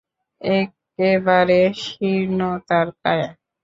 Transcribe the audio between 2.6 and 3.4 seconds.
তাঁর কায়া।